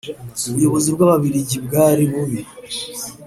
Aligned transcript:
ubuyobozi 0.47 0.87
bw 0.95 0.99
Ababirigi 1.05 1.57
bwari 1.65 2.03
bubi 2.11 2.39